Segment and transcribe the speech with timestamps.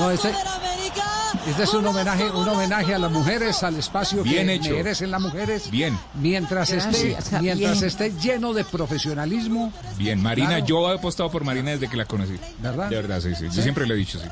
[0.00, 4.70] No, este es un homenaje, un homenaje a las mujeres, al espacio Bien que hecho.
[4.70, 5.70] merecen las mujeres.
[5.70, 5.98] Bien.
[6.14, 7.84] Mientras esté, Gracias, mientras bien.
[7.84, 10.66] esté lleno de profesionalismo, Bien, Marina, Claro.
[10.66, 12.38] yo he apostado por Marina desde que la conocí.
[12.60, 12.88] ¿Verdad?
[12.88, 13.44] De verdad, sí, sí.
[13.46, 13.62] Yo ¿Sí?
[13.62, 14.26] siempre le he dicho, sí.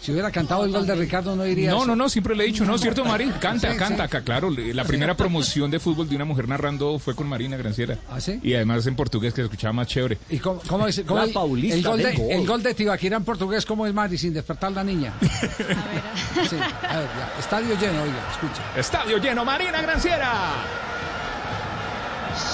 [0.00, 1.86] Si hubiera cantado el gol de Ricardo no diría No, eso.
[1.88, 2.78] no, no, siempre le he dicho, ¿no?
[2.78, 3.28] ¿Cierto, Mari?
[3.40, 4.16] Canta, Sí, canta, sí.
[4.24, 4.48] claro.
[4.50, 7.98] La primera promoción de fútbol de una mujer narrando fue con Marina Granciera.
[8.10, 8.40] ¿Ah, sí?
[8.42, 10.18] Y además en portugués que se escuchaba más chévere.
[10.30, 11.02] ¿Y cómo, cómo es?
[11.06, 12.26] cómo La el- Paulista el, gol de, gol.
[12.30, 15.12] el gol de Tibaquira en portugués, ¿cómo es Mari sin despertar la niña?
[15.20, 17.34] Sí, a ver, ya.
[17.38, 18.62] Estadio lleno, oiga, escucha.
[18.76, 20.32] Estadio lleno, Marina Granciera.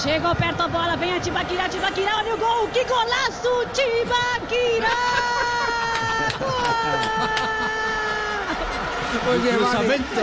[0.03, 4.89] Chegou perto a bola, vem a Tibaquira, Tibaquira, olha o gol, que golaço, Tibaquira!
[9.29, 10.21] Oye, Cruzamento.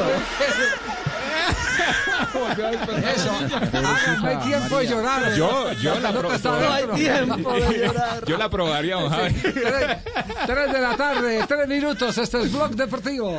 [2.34, 5.34] Eso, háganme no hay tiempo de llorar.
[5.34, 8.24] Yo, yo la, No pro- No tiempo de llorar.
[8.24, 9.34] yo la aprobaría, don Javi.
[9.34, 9.98] Tres,
[10.46, 13.38] tres de la tarde, tres minutos, este es Blog Deportivo.